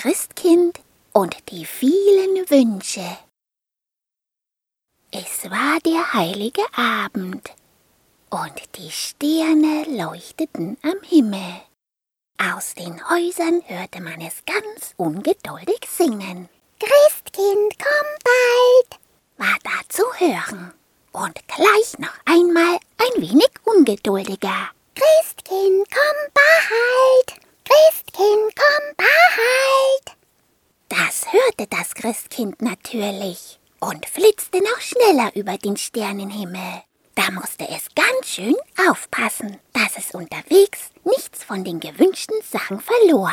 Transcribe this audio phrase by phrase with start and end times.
[0.00, 0.80] Christkind
[1.12, 3.18] und die vielen Wünsche.
[5.10, 7.50] Es war der heilige Abend
[8.30, 11.60] und die Sterne leuchteten am Himmel.
[12.38, 16.48] Aus den Häusern hörte man es ganz ungeduldig singen.
[16.78, 19.00] Christkind, komm bald,
[19.36, 20.72] war da zu hören.
[21.12, 24.70] Und gleich noch einmal ein wenig ungeduldiger.
[24.94, 27.40] Christkind, komm bald!
[27.70, 30.16] Christkind, komm bald!
[30.88, 31.68] Das hörte
[32.40, 36.82] Christkind natürlich und flitzte noch schneller über den Sternenhimmel.
[37.14, 38.56] Da musste es ganz schön
[38.88, 43.30] aufpassen, dass es unterwegs nichts von den gewünschten Sachen verlor.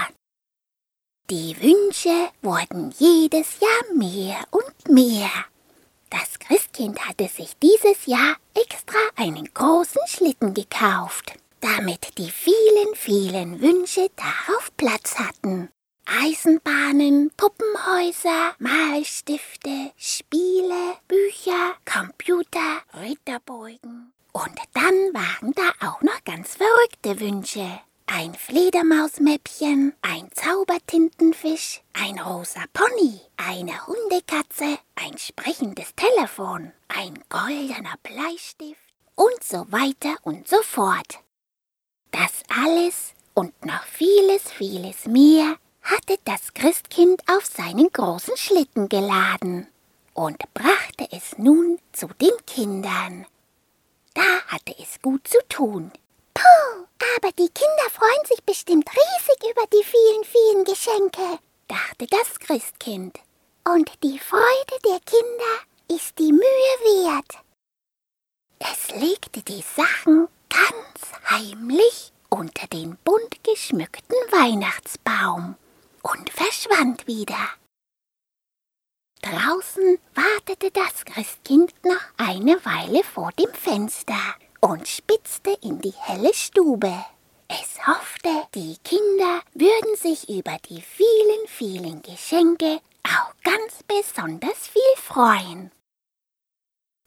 [1.30, 5.32] Die Wünsche wurden jedes Jahr mehr und mehr.
[6.10, 13.62] Das Christkind hatte sich dieses Jahr extra einen großen Schlitten gekauft, damit die vielen, vielen
[13.62, 15.70] Wünsche darauf Platz hatten.
[16.28, 24.12] Eisenbahnen, Puppenhäuser, Malstifte, Spiele, Bücher, Computer, Ritterburgen.
[24.34, 27.80] Und dann waren da auch noch ganz verrückte Wünsche.
[28.08, 38.82] Ein Fledermausmäppchen, ein Zaubertintenfisch, ein rosa Pony, eine Hundekatze, ein sprechendes Telefon, ein goldener Bleistift
[39.16, 41.20] und so weiter und so fort.
[42.12, 45.56] Das alles und noch vieles, vieles mehr
[45.88, 49.68] hatte das Christkind auf seinen großen Schlitten geladen
[50.14, 53.26] und brachte es nun zu den Kindern.
[54.14, 55.92] Da hatte es gut zu tun.
[56.34, 56.86] Puh,
[57.16, 63.20] aber die Kinder freuen sich bestimmt riesig über die vielen, vielen Geschenke, dachte das Christkind.
[63.64, 67.38] Und die Freude der Kinder ist die Mühe wert.
[68.60, 75.56] Es legte die Sachen ganz heimlich unter den bunt geschmückten Weihnachtsbaum
[76.04, 77.50] und verschwand wieder.
[79.22, 86.34] Draußen wartete das Christkind noch eine Weile vor dem Fenster und spitzte in die helle
[86.34, 86.94] Stube.
[87.48, 94.82] Es hoffte, die Kinder würden sich über die vielen, vielen Geschenke auch ganz besonders viel
[94.98, 95.72] freuen.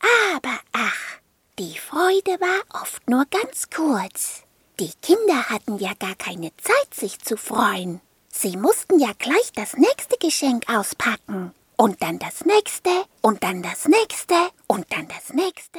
[0.01, 1.19] Aber ach,
[1.59, 4.45] die Freude war oft nur ganz kurz.
[4.79, 8.01] Die Kinder hatten ja gar keine Zeit, sich zu freuen.
[8.33, 11.53] Sie mussten ja gleich das nächste Geschenk auspacken.
[11.77, 12.91] Und dann das nächste,
[13.23, 14.35] und dann das nächste,
[14.67, 15.79] und dann das nächste.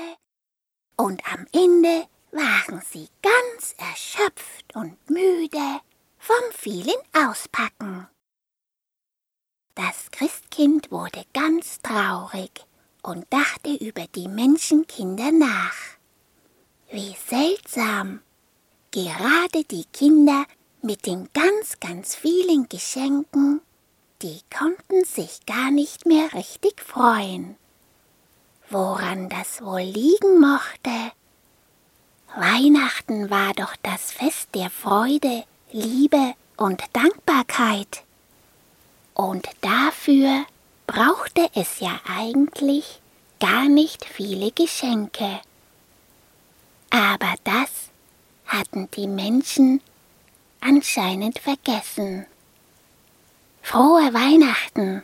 [0.97, 5.79] Und am Ende waren sie ganz erschöpft und müde
[6.17, 8.07] vom vielen Auspacken.
[9.75, 12.51] Das Christkind wurde ganz traurig
[13.03, 15.75] und dachte über die Menschenkinder nach.
[16.89, 18.21] Wie seltsam.
[18.91, 20.45] Gerade die Kinder
[20.83, 23.61] mit den ganz, ganz vielen Geschenken,
[24.21, 27.55] die konnten sich gar nicht mehr richtig freuen.
[28.69, 31.11] Woran das wohl liegen mochte?
[32.35, 38.03] Weihnachten war doch das Fest der Freude, Liebe und Dankbarkeit.
[39.13, 40.45] Und dafür
[40.87, 43.01] brauchte es ja eigentlich
[43.39, 45.41] gar nicht viele Geschenke.
[46.89, 47.89] Aber das
[48.45, 49.81] hatten die Menschen
[50.61, 52.25] anscheinend vergessen.
[53.61, 55.03] Frohe Weihnachten!